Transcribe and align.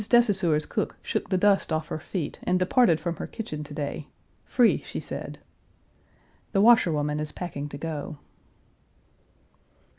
de 0.09 0.23
Saussure's 0.23 0.65
cook 0.65 0.95
shook 1.03 1.29
the 1.29 1.37
dust 1.37 1.71
off 1.71 1.89
her 1.89 1.99
feet 1.99 2.39
and 2.41 2.57
departed 2.57 2.99
from 2.99 3.17
her 3.17 3.27
kitchen 3.27 3.63
to 3.63 3.71
day 3.71 4.07
free, 4.45 4.79
she 4.79 4.99
said. 4.99 5.37
The 6.53 6.61
washerwoman 6.61 7.19
is 7.19 7.31
packing 7.31 7.69
to 7.69 7.77
go. 7.77 8.17